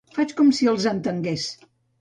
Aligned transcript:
Faig 0.13 0.31
com 0.39 0.47
si 0.61 0.71
els 0.71 0.89
entengués. 0.95 1.49